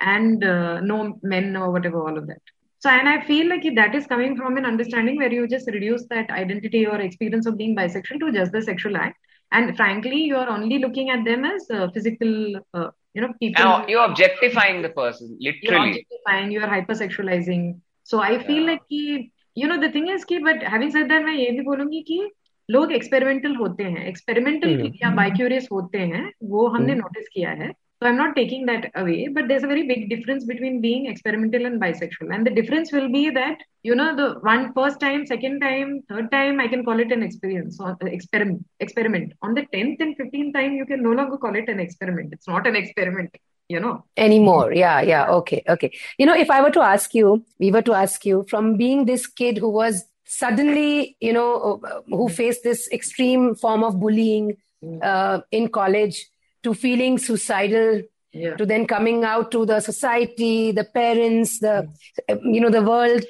[0.00, 2.42] and uh, no men or whatever, all of that.
[2.79, 6.05] So, and I feel like that is coming from an understanding where you just reduce
[6.09, 9.17] that identity or experience of being bisexual to just the sexual act.
[9.51, 13.63] and frankly you are only looking at them as uh, physical uh, you know people
[13.63, 18.71] now, you're objectifying the person literally you're objectifying you're hypersexualizing so i feel yeah.
[18.71, 21.61] like ki, you know the thing is ki but having said that मैं ये भी
[21.69, 22.19] बोलूंगी कि
[22.71, 24.93] लोग experimental होते हैं experimental hmm.
[25.01, 27.33] या बाइक्यूरियस होते हैं वो हमने नोटिस hmm.
[27.33, 27.71] किया है
[28.02, 31.66] so I'm not taking that away, but there's a very big difference between being experimental
[31.66, 32.34] and bisexual.
[32.34, 36.30] And the difference will be that, you know, the one first time, second time, third
[36.30, 39.34] time, I can call it an experience or uh, experiment, experiment.
[39.42, 42.32] On the 10th and 15th time, you can no longer call it an experiment.
[42.32, 43.36] It's not an experiment.
[43.68, 44.72] You know, anymore.
[44.72, 45.28] Yeah, yeah.
[45.28, 45.92] Okay, okay.
[46.18, 49.04] You know, if I were to ask you, we were to ask you from being
[49.04, 54.56] this kid who was suddenly, you know, uh, who faced this extreme form of bullying
[54.82, 54.98] mm.
[55.04, 56.29] uh, in college,
[56.62, 58.54] to feeling suicidal yeah.
[58.56, 61.88] to then coming out to the society the parents the
[62.44, 63.24] you know the world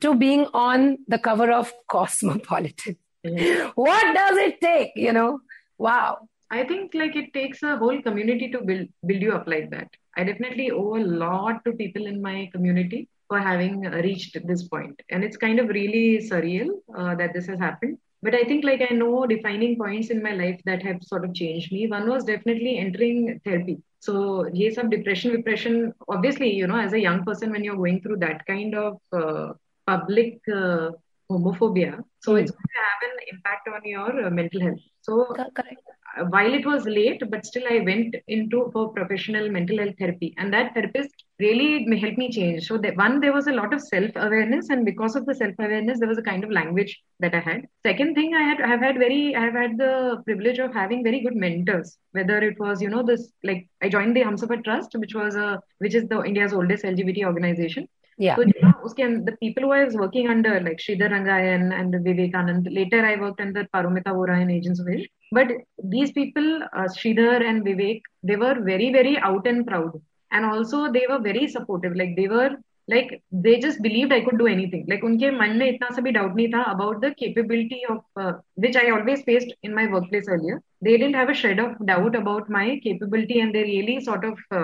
[0.00, 2.96] to being on the cover of cosmopolitan.
[3.22, 3.70] Yeah.
[3.74, 5.40] what does it take you know?
[5.78, 6.28] Wow.
[6.50, 9.88] I think like it takes a whole community to build build you up like that.
[10.16, 15.00] I definitely owe a lot to people in my community for having reached this point.
[15.08, 18.82] And it's kind of really surreal uh, that this has happened but i think like
[18.88, 21.86] i know defining points in my life that have sort of changed me.
[21.86, 23.78] One was definitely entering therapy.
[24.00, 28.00] So yes of depression depression obviously you know as a young person when you're going
[28.00, 29.52] through that kind of uh,
[29.86, 30.90] public uh,
[31.30, 32.40] homophobia so mm.
[32.40, 34.80] it's going to have an impact on your uh, mental health.
[35.02, 35.90] So Correct
[36.28, 40.52] while it was late, but still I went into for professional mental health therapy, and
[40.52, 42.66] that therapist really helped me change.
[42.66, 45.54] So that one, there was a lot of self awareness, and because of the self
[45.58, 47.66] awareness, there was a kind of language that I had.
[47.84, 51.02] Second thing, I had I have had very I have had the privilege of having
[51.02, 51.96] very good mentors.
[52.12, 55.60] Whether it was you know this like I joined the Humsafar Trust, which was a
[55.78, 57.88] which is the India's oldest LGBT organization.
[58.20, 58.36] Yeah.
[58.36, 62.34] So you know, the people who I was working under, like Sridhar Rangayan and Vivek
[62.34, 62.66] Anand.
[62.70, 65.06] Later, I worked under Paromita Vohra and Agents of Ishq.
[65.32, 65.48] But
[65.82, 69.92] these people, uh, Sridhar and Vivek, they were very, very out and proud.
[70.32, 72.56] And also they were very supportive like they were
[72.88, 76.10] like they just believe I could do anything like उनके मन में इतना सा भी
[76.10, 78.20] doubt नहीं था about the capability of
[78.60, 82.16] which I always faced in my workplace earlier they didn't have a shade of doubt
[82.16, 84.54] about my capability and they really sort of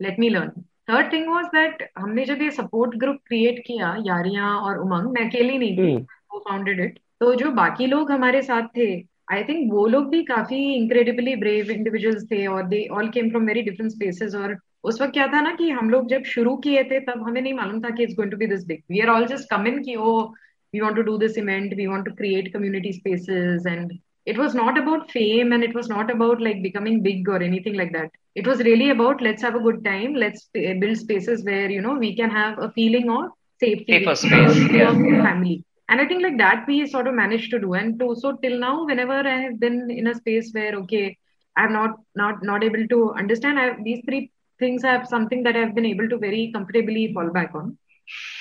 [0.00, 4.56] let me learn third thing was that हमने जब ये support group create किया यारियाँ
[4.58, 5.96] और उमंग मैं अकेली नहीं थी
[6.32, 8.92] वो फाउंडेड इट तो जो बाकी लोग हमारे साथ थे
[9.32, 13.46] आई थिंक वो लोग भी काफ़ी इंक्रेडिबली ब्रेव इंडिविजुअल्स थे और they all came from
[13.46, 14.56] very different spaces और
[14.89, 17.53] उस वक्त क्या था ना कि हम लोग जब शुरू किए थे तब हमें नहीं
[17.53, 19.81] मालूम था कि it's going to be this big we are all just कम इन
[19.83, 20.17] की ओ
[20.73, 23.97] we want to do this event we want to create community spaces and
[24.31, 27.75] it was not about fame and it was not about like becoming big or anything
[27.81, 28.09] like that
[28.41, 30.41] it was really about let's have a good time let's
[30.81, 33.29] build spaces where you know we can have a feeling of
[33.61, 34.91] safety safer space yeah.
[35.27, 35.55] family
[35.89, 38.57] and i think like that we sort of managed to do and to so till
[38.65, 41.05] now whenever i have been in a space where okay
[41.55, 44.23] i'm not not not able to understand I have, these three
[44.64, 47.76] things have something that i've been able to very comfortably fall back on.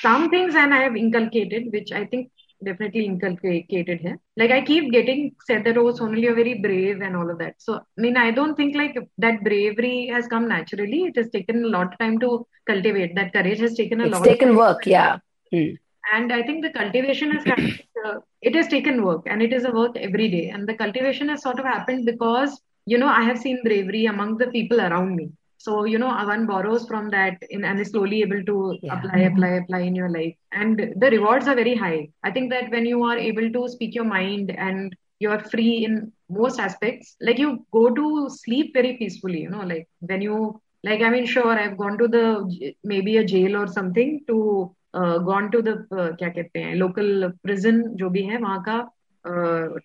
[0.06, 2.30] Some things and i have inculcated which i think
[2.64, 4.18] definitely inculcated here.
[4.38, 7.56] Like i keep getting said that oh sonali you're very brave and all of that.
[7.66, 11.02] So i mean i don't think like that bravery has come naturally.
[11.12, 12.32] It has taken a lot of time to
[12.72, 13.16] cultivate.
[13.16, 15.18] That courage has taken a it's lot taken work yeah.
[15.52, 15.72] hmm.
[16.14, 19.66] And i think the cultivation has happened, uh, it has taken work and it is
[19.66, 20.50] a work every day.
[20.50, 24.38] And the cultivation has sort of happened because you know i have seen bravery among
[24.38, 25.26] the people around me
[25.61, 28.99] so you know one borrows from that in, and is slowly able to yeah.
[28.99, 32.71] apply apply apply in your life and the rewards are very high i think that
[32.71, 37.38] when you are able to speak your mind and you're free in most aspects like
[37.38, 41.53] you go to sleep very peacefully you know like when you like i mean sure
[41.59, 46.59] i've gone to the maybe a jail or something to gone to the क्या कहते
[46.59, 48.79] हैं local prison जो भी है वहां का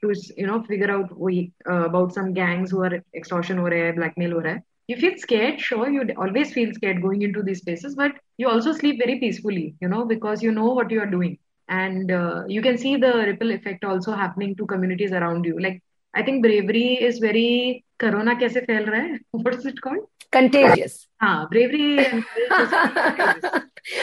[0.02, 3.96] to you know figure out वही about some gangs who are extortion हो रहे हैं
[3.96, 7.59] ब्लैकमेल हो रहा है you feel scared sure you always feel scared going into these
[7.59, 11.13] spaces but you also sleep very peacefully you know because you know what you are
[11.19, 15.59] doing and uh, you can see the ripple effect also happening to communities around you
[15.61, 15.83] like
[16.15, 20.05] i think bravery is very corona kaise fail raha hai what's it called
[20.39, 20.95] contagious
[21.29, 22.25] ah bravery and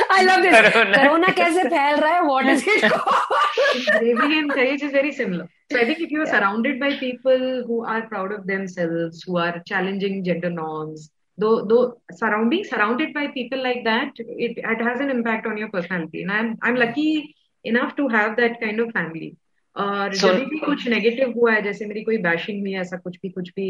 [0.09, 0.53] I love this.
[0.73, 2.27] Corona, corona kaise phail raha hai?
[2.27, 3.99] What is it called?
[3.99, 5.49] bravery and courage is very similar.
[5.72, 6.32] so I think if you are yeah.
[6.32, 12.00] surrounded by people who are proud of themselves who are challenging gender norms though though
[12.12, 16.32] surrounding surrounded by people like that it, it has an impact on your personality and
[16.32, 19.36] I'm I'm lucky enough to have that kind of family
[19.76, 22.96] और so, जब भी कुछ negative हुआ है जैसे मेरी कोई bashing हुई है ऐसा
[22.96, 23.68] कुछ भी कुछ भी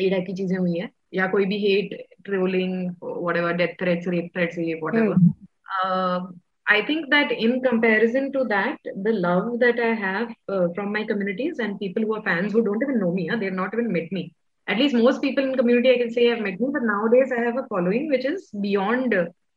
[0.00, 4.30] ये टाइप की चीजें हुई है या कोई भी hate trolling whatever death threats rape
[4.36, 5.16] threats ये whatever
[6.68, 11.04] I think that in comparison to that, the love that I have uh, from my
[11.04, 13.92] communities and people who are fans who don't even know me, uh, they've not even
[13.92, 14.32] met me.
[14.66, 17.42] At least most people in community I can say have met me, but nowadays I
[17.42, 19.14] have a following which is beyond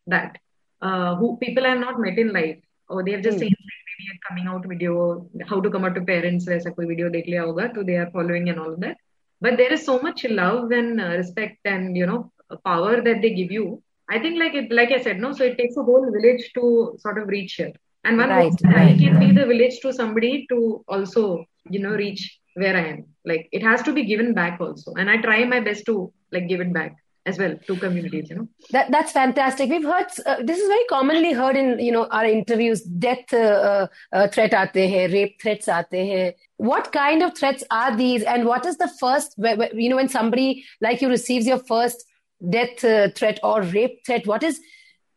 [0.08, 0.38] that.
[0.82, 2.58] Uh, who people I have not met in life,
[2.90, 3.40] or they have just mm.
[3.40, 7.10] seen maybe a coming out video, how to come out to parents, वैसा कोई video
[7.10, 8.98] देख लिया होगा, so they are following and all of that.
[9.42, 12.32] But there is so much love and uh, respect and you know
[12.64, 13.82] power that they give you
[14.13, 15.33] I think like it, like I said, no.
[15.33, 17.73] So it takes a whole village to sort of reach here,
[18.05, 18.99] and one right, right.
[18.99, 23.07] can be the village to somebody to also, you know, reach where I am.
[23.25, 26.47] Like it has to be given back also, and I try my best to like
[26.49, 28.29] give it back as well to communities.
[28.29, 29.71] You know, that that's fantastic.
[29.71, 32.83] We've heard uh, this is very commonly heard in you know our interviews.
[32.83, 36.33] Death uh, uh, uh threat aate hain, rape threats aate hain.
[36.59, 39.37] What kind of threats are these, and what is the first?
[39.39, 42.05] You know, when somebody like you receives your first
[42.50, 44.60] death uh, threat or rape threat what is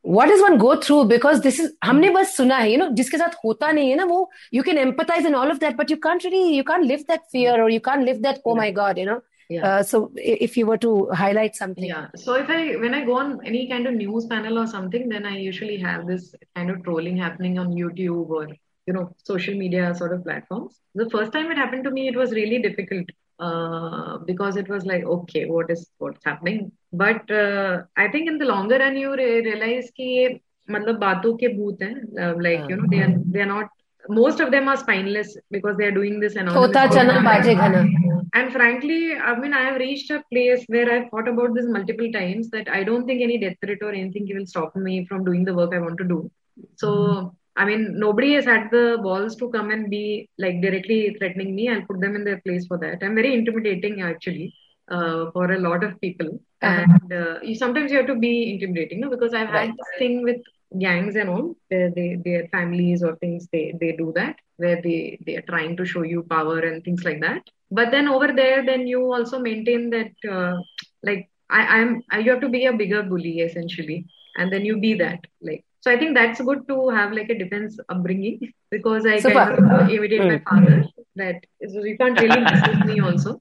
[0.02, 3.18] what does one go through because this is हमने बस सुना है you know जिसके
[3.18, 5.98] साथ होता नहीं है ना वो you can empathize and all of that but you
[6.06, 8.98] can't really you can't live that fear or you can't live that oh my god
[8.98, 9.66] you know yeah.
[9.66, 13.16] Uh, so if you were to highlight something yeah so if i when i go
[13.18, 16.83] on any kind of news panel or something then i usually have this kind of
[16.85, 18.46] trolling happening on youtube or
[18.87, 22.16] you know social media sort of platforms the first time it happened to me it
[22.16, 26.71] was really difficult Uh, because it was like okay what is what's happening?
[26.93, 30.41] But uh, i think in the longer run you re- realize ki ye
[30.76, 31.82] matlab baaton ke bhoot
[32.24, 33.67] uh, like you know they are they are not
[34.10, 36.50] most of them are spineless because they are doing this and
[38.34, 42.12] and frankly i mean i have reached a place where i've thought about this multiple
[42.12, 45.43] times that i don't think any death threat or anything will stop me from doing
[45.50, 46.32] the work i want to do.
[46.76, 51.55] So I mean, nobody has had the balls to come and be like directly threatening
[51.55, 51.69] me.
[51.69, 53.01] I'll put them in their place for that.
[53.01, 54.53] I'm very intimidating actually
[54.89, 56.83] uh, for a lot of people, uh-huh.
[56.83, 59.09] and uh, you, sometimes you have to be intimidating, no?
[59.09, 59.67] because I've right.
[59.67, 60.41] had this thing with
[60.79, 65.17] gangs and all, where they their families or things they they do that, where they
[65.25, 67.41] they are trying to show you power and things like that.
[67.71, 70.57] But then over there, then you also maintain that uh,
[71.03, 74.05] like I, I'm I, you have to be a bigger bully essentially,
[74.37, 77.38] and then you be that like so I think that's good to have like a
[77.38, 79.56] defense upbringing because I Super.
[79.56, 80.50] kind of imitate my hmm.
[80.50, 80.86] father.
[81.15, 83.39] That so you can't really mess with me also.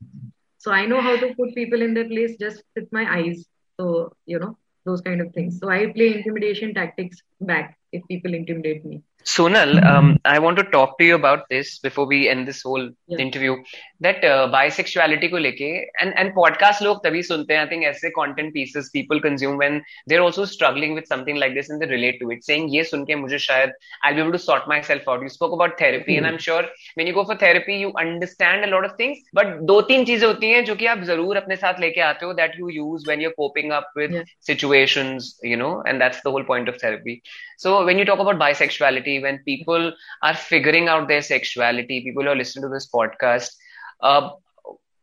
[0.58, 3.46] So I know how to put people in their place just with my eyes.
[3.80, 5.58] So you know those kind of things.
[5.58, 9.02] So I play intimidation tactics back if people intimidate me.
[9.24, 12.90] Sonal, um, I want to talk to you about this before we end this whole
[13.06, 13.18] yeah.
[13.18, 13.56] interview.
[14.00, 15.68] That uh, bisexuality को लेके
[16.02, 17.60] and and podcast लोग तभी सुनते हैं.
[17.60, 21.70] I think ऐसे content pieces people consume when they're also struggling with something like this
[21.70, 24.38] and they relate to it, saying ये सुन के मुझे शायद I'll be able to
[24.38, 25.22] sort myself out.
[25.22, 26.24] You spoke about therapy mm-hmm.
[26.24, 29.24] and I'm sure when you go for therapy you understand a lot of things.
[29.32, 32.34] But दो तीन चीज़ें होती हैं जो कि आप ज़रूर अपने साथ लेके आते हो
[32.42, 34.28] that you use when you're coping up with yeah.
[34.40, 37.22] situations, you know, and that's the whole point of therapy.
[37.56, 42.36] So when you talk about bisexuality when people are figuring out their sexuality people are
[42.36, 43.50] listening to this podcast
[44.02, 44.30] uh,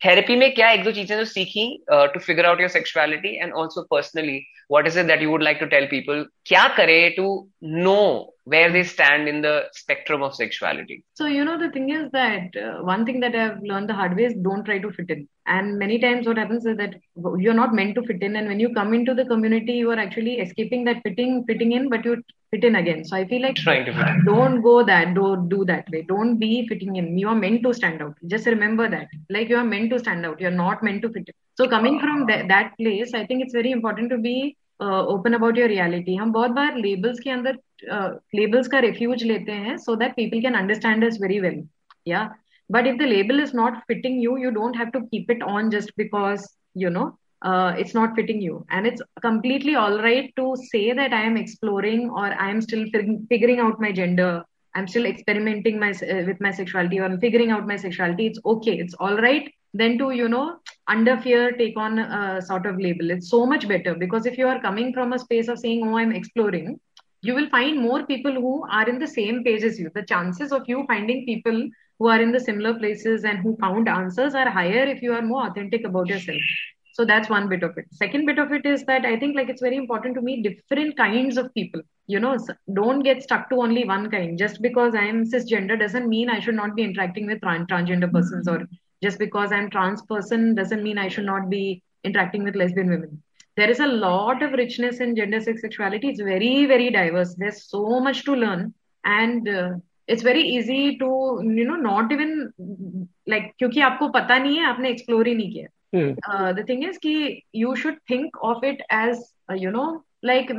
[0.02, 1.68] therapy mein kya ek do cheeze jo seekhi
[2.16, 5.60] to figure out your sexuality and also personally what is it that you would like
[5.64, 7.28] to tell people kya kare to
[7.62, 8.06] know
[8.46, 11.04] where they stand in the spectrum of sexuality.
[11.14, 14.16] So, you know, the thing is that uh, one thing that I've learned the hard
[14.18, 15.28] way is don't try to fit in.
[15.46, 16.96] And many times, what happens is that
[17.38, 18.36] you're not meant to fit in.
[18.36, 21.90] And when you come into the community, you are actually escaping that fitting, fitting in,
[21.90, 24.25] but you fit in again so i feel like trying to fit in.
[24.25, 27.73] don't go that don't do that way don't be fitting in you are meant to
[27.79, 31.03] stand out just remember that like you are meant to stand out you're not meant
[31.03, 34.19] to fit in so coming from that, that place i think it's very important to
[34.19, 34.37] be
[34.81, 37.59] open about your reality हम बहुत बार labels के अंदर
[38.35, 41.63] labels uh, का refuse लेते हैं so that people can understand us very well
[42.09, 42.29] या
[42.71, 45.71] but if the label is not fitting you you don't have to keep it on
[45.71, 47.05] just because you know
[47.42, 48.66] uh, it's not fitting you.
[48.70, 52.86] And it's completely all right to say that i am exploring or i am still
[52.92, 54.44] fig- figuring out my gender.
[54.76, 58.28] I'm still experimenting my uh, with my sexuality or i'm figuring out my sexuality.
[58.28, 58.78] It's okay.
[58.78, 63.12] It's all right then to you know under fear take on a sort of label.
[63.12, 65.98] It's so much better because if you are coming from a space of saying oh
[65.98, 66.80] i'm exploring
[67.24, 69.92] you will find more people who are in the same page as you.
[69.94, 73.88] The chances of you finding people who are in the similar places and who found
[73.88, 76.42] answers are higher if you are more authentic about yourself
[76.93, 79.49] so that's one bit of it second bit of it is that i think like
[79.49, 82.37] it's very important to meet different kinds of people you know
[82.73, 86.41] don't get stuck to only one kind just because i am cisgender doesn't mean i
[86.41, 88.59] should not be interacting with transgender persons or
[89.03, 93.23] just because i'm trans person doesn't mean i should not be interacting with lesbian women
[93.57, 97.69] there is a lot of richness in gender sex sexuality it's very very diverse there's
[97.69, 98.73] so much to learn
[99.05, 99.71] and uh,
[100.09, 101.07] it's very easy to
[101.43, 102.33] you know not even
[103.27, 107.44] like क्योंकि आपको पता नहीं है आपने explore ही नहीं किया the thing is की
[107.56, 109.24] you should think of it as
[109.58, 109.86] you know
[110.26, 110.52] like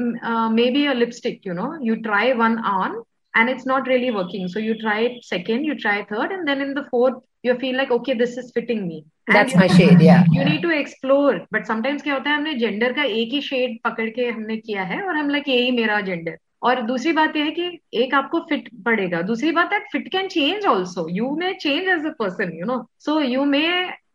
[0.71, 3.03] maybe a lipstick you know you try one on
[3.35, 6.75] and it's not really working so you try second you try third and then in
[6.75, 10.45] the fourth you feel like okay this is fitting me that's my shade या you
[10.45, 14.09] need to explore but sometimes क्या होता है हमने gender का एक ही shade पकड़
[14.11, 17.51] के हमने किया है और हम लाइक यही मेरा जेंडर और दूसरी बात यह है
[17.51, 21.89] कि एक आपको फिट पड़ेगा दूसरी बात है fit can change also you may change
[21.89, 23.63] as a person you know so you may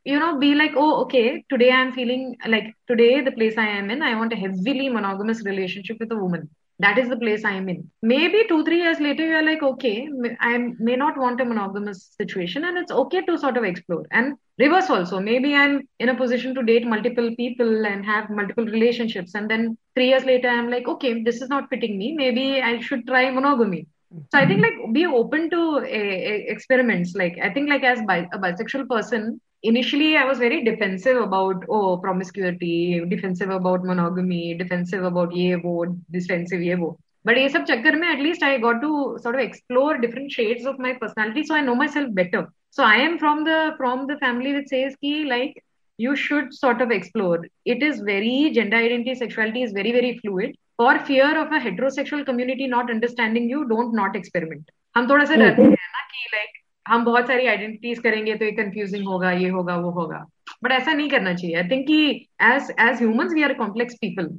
[0.10, 3.89] you know be like oh okay today i'm feeling like today the place i am
[3.93, 6.49] in i want a heavily monogamous relationship with a woman.
[6.84, 7.80] That is the place i'm in.
[8.03, 10.08] Maybe two three years later you're like okay
[10.49, 10.51] i
[10.88, 14.05] may not want a monogamous situation and it's okay to sort of explore.
[14.12, 18.70] And reverse also maybe i'm in a position to date multiple people and have multiple
[18.78, 22.14] relationships and then three years later i'm like okay this is not fitting me.
[22.24, 23.88] Maybe i should try monogamy.
[24.32, 27.14] So i think like be open to uh, experiments.
[27.16, 31.64] Like i think like as bi- a bisexual person initially I was very defensive about
[31.68, 36.98] oh promiscuity, defensive about monogamy, defensive about ye wo, defensive ye wo.
[37.24, 40.64] But ये सब चक्कर में at least I got to sort of explore different shades
[40.66, 42.48] of my personality, so I know myself better.
[42.70, 45.62] So I am from the from the family that says ki like
[45.98, 47.38] you should sort of explore.
[47.64, 50.57] It is very gender identity, sexuality is very very fluid.
[50.78, 54.70] For fear of a heterosexual community not understanding you, don't not experiment.
[54.96, 56.57] हम थोड़ा सा डरते हैं ना कि like
[56.88, 60.25] हम बहुत सारी आइडेंटिटीज करेंगे तो ये कंफ्यूजिंग होगा, ये होगा, वो होगा।
[60.63, 61.99] बट ऐसा नहीं करना चाहिए। आई थिंक कि
[62.43, 64.29] as as humans we are complex people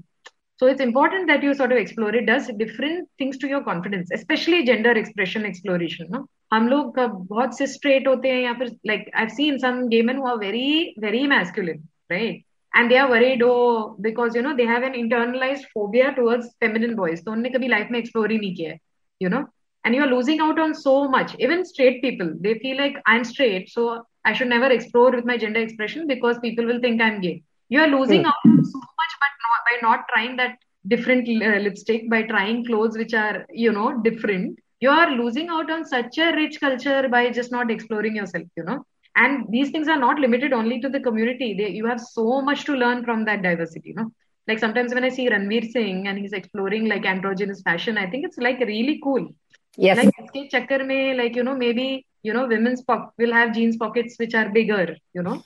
[0.60, 2.26] so it's important that you sort of explore it.
[2.28, 6.24] Does different things to your confidence, especially gender expression, exploration, no?
[6.52, 10.16] हम लोग बहुत से स्ट्रेट होते हैं या फिर like I seen some gay men
[10.16, 12.42] who are very very masculine right
[12.72, 13.56] and they are worried oh
[14.00, 17.88] because you know they have an internalised phobia towards feminine boys तो उन्होंने कभी लाइफ
[17.90, 18.78] में एक्सप्लोर ही नहीं किया है
[19.20, 19.42] you know
[19.84, 21.34] and you're losing out on so much.
[21.38, 25.36] Even straight people they feel like i'm straight so i should never explore with my
[25.36, 27.42] gender expression because people will think i'm gay.
[27.68, 28.26] You're losing mm.
[28.26, 32.96] out so much but not, by not trying that different uh, lipstick by trying clothes
[32.96, 37.30] which are you know different you are losing out on such a rich culture by
[37.30, 38.84] just not exploring yourself you know.
[39.16, 41.52] And these things are not limited only to the community.
[41.52, 44.12] They, you have so much to learn from that diversity you know.
[44.46, 48.24] Like sometimes when i see ranveer singh and he's exploring like androgynous fashion i think
[48.24, 49.28] it's like really cool
[49.78, 49.98] Yes.
[49.98, 53.76] Like इसके चक्कर में like you know maybe you know women's po- will have jeans
[53.76, 55.36] pockets which are bigger you know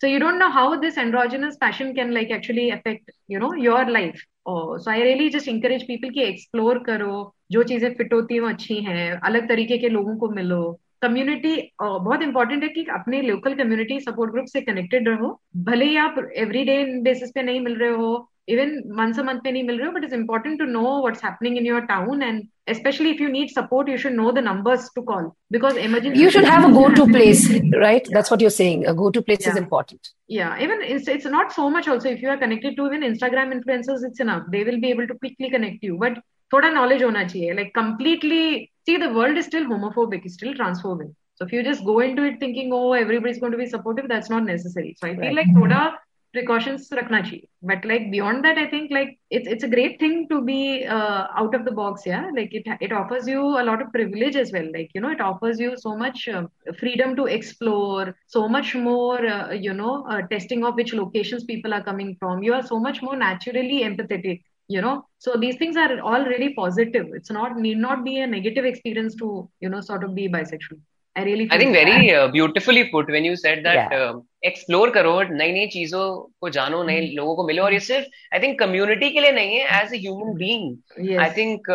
[0.00, 3.82] so you don't know how this androgynous fashion can like actually affect you know your
[3.90, 8.34] life oh so I really just encourage people कि explore करो जो चीज़ें fit होती
[8.34, 10.60] हैं वो अच्छी हैं अलग तरीके के लोगों को मिलो
[11.02, 15.28] कम्युनिटी बहुत इंपॉर्टेंट है कि अपने लोकल कम्युनिटी सपोर्ट ग्रुप से कनेक्टेड रहो
[15.68, 16.14] भले ही आप
[16.44, 18.12] एवरी डे बेसिस पे नहीं मिल रहे हो
[18.46, 21.64] even once a month mein nahi mil but it's important to know what's happening in
[21.64, 25.24] your town and especially if you need support you should know the numbers to call
[25.50, 27.42] because emergency you should have a go to place
[27.84, 28.04] right?
[28.04, 28.14] Yeah.
[28.14, 28.86] that's what you're saying.
[28.86, 29.52] A go to place yeah.
[29.52, 30.08] is important.
[30.26, 30.58] Yeah.
[30.58, 34.04] Even it's, it's not so much also if you are connected to even instagram influencers
[34.04, 34.44] it's enough.
[34.50, 35.98] They will be able to quickly connect you.
[35.98, 36.18] But
[36.52, 37.56] thoda knowledge hona chahiye.
[37.56, 40.24] Like completely see the world is still homophobic.
[40.24, 41.14] It's still transphobic.
[41.36, 44.30] So if you just go into it thinking oh everybody's going to be supportive that's
[44.30, 44.96] not necessary.
[44.98, 45.94] So i feel like thoda
[46.34, 47.48] precautions rakhna chahiye.
[47.70, 51.22] But like beyond that, I think like it's it's a great thing to be uh,
[51.42, 52.06] out of the box.
[52.10, 54.68] Yeah, like it it offers you a lot of privilege as well.
[54.76, 56.46] Like you know, it offers you so much uh,
[56.80, 61.78] freedom to explore, so much more uh, you know uh, testing of which locations people
[61.78, 62.42] are coming from.
[62.42, 64.42] You are so much more naturally empathetic.
[64.68, 67.08] You know, so these things are all really positive.
[67.20, 69.30] It's not need not be a negative experience to
[69.60, 70.80] you know sort of be bisexual.
[71.15, 71.47] I really.
[71.51, 73.97] I think very uh, beautifully put when you said that yeah.
[73.99, 74.13] uh,
[74.43, 76.03] explore करो नई नई चीजों
[76.41, 77.15] को जानो नए hmm.
[77.17, 79.97] लोगों को मिलो और ये सिर्फ आई थिंक कम्युनिटी के लिए नहीं है as a
[79.97, 81.69] human being I think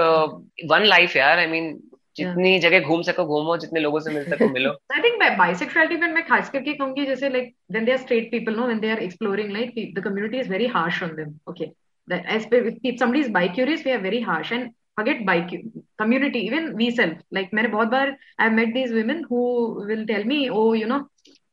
[0.70, 1.72] one life यार आई मीन
[2.16, 2.62] जितनी yeah.
[2.62, 6.26] जगह घूम सको घूमो जितने लोगों से मिल सको मिलो आई थिंक बाइसेक्सुअलिटी में मैं
[6.26, 9.53] खास करके कहूंगी जैसे like when they are straight people no when they are exploring
[9.53, 11.70] like the community is very harsh on them okay
[12.09, 15.36] that as if somebody is bi curious we are very harsh and forget by
[15.99, 19.42] community even we self like मैंने बहुत बार I've met these women who
[19.90, 21.01] will tell me oh you know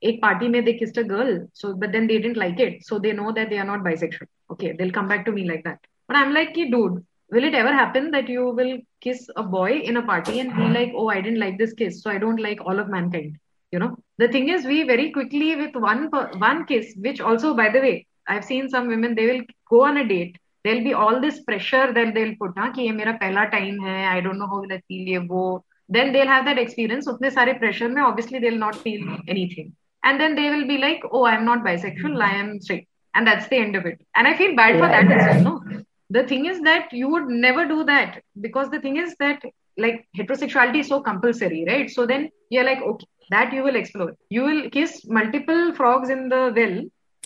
[0.10, 3.00] एक party में they kissed a girl so but then they didn't like it so
[3.00, 5.80] they know that they are not bisexual okay they'll come back to me like that
[6.08, 9.98] but I'm like dude will it ever happen that you will kiss a boy in
[9.98, 12.62] a party and be like oh I didn't like this kiss so I don't like
[12.66, 13.38] all of mankind
[13.72, 16.10] you know the thing is we very quickly with one
[16.50, 19.98] one kiss which also by the way I've seen some women they will go on
[19.98, 23.47] a date there'll be all this pressure that they'll put na ki ye mera pehla
[23.57, 25.47] time hai i don't know how will i feel ye wo
[25.97, 27.07] then they'll have that experience.
[27.12, 29.03] utne sare pressure mein obviously they'll not feel
[29.35, 29.69] anything.
[30.09, 32.89] And then they will be like oh i'm not bisexual i am straight.
[33.14, 33.99] And that's the end of it.
[34.14, 35.83] And i feel bad for that as well no?
[36.17, 39.43] The thing is that you would never do that because the thing is that
[39.85, 41.89] like heterosexuality is so compulsory right?
[41.91, 44.12] So then you're like okay that you will explore.
[44.31, 46.77] You will kiss multiple frogs in the well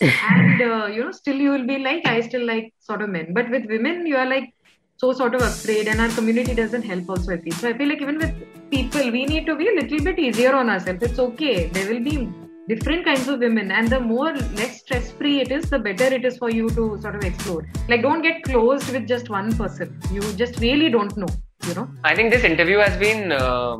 [0.01, 3.33] and uh, you know still you will be like i still like sort of men.
[3.33, 4.53] But with women you are like
[4.97, 7.53] so sort of afraid and our community doesn't help also i feel.
[7.53, 8.33] So i feel like even with
[8.71, 11.03] people we need to be a little bit easier on ourselves.
[11.03, 11.67] It's okay.
[11.67, 12.29] There will be
[12.67, 13.71] different kinds of women.
[13.71, 16.97] And the more less stress free it is the better it is for you to
[17.01, 17.67] sort of explore.
[17.89, 19.99] Like don't get closed with just one person.
[20.11, 21.33] You just really don't know
[21.67, 21.87] you know?
[22.03, 23.77] I think this interview has been uh,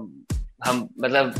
[0.67, 0.89] um,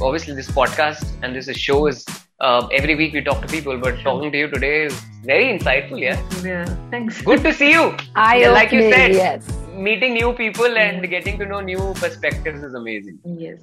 [0.01, 2.05] obviously this podcast and this show is
[2.39, 5.99] uh, every week we talk to people but talking to you today is very insightful
[5.99, 6.19] yeah?
[6.43, 7.21] Yeah thanks.
[7.21, 7.95] Good to see you.
[8.15, 9.47] I yeah, like you said yes.
[9.73, 13.19] meeting new people and getting to know new perspectives is amazing.
[13.25, 13.59] Yes.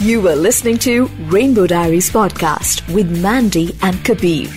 [0.00, 4.48] You were listening to Rainbow Diaries podcast with Mandy and Kabir.